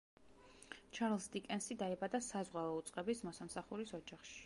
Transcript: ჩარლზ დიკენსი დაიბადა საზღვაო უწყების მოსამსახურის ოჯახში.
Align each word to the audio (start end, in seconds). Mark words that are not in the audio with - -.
ჩარლზ 0.99 1.27
დიკენსი 1.35 1.79
დაიბადა 1.83 2.23
საზღვაო 2.31 2.75
უწყების 2.81 3.25
მოსამსახურის 3.29 3.99
ოჯახში. 4.01 4.39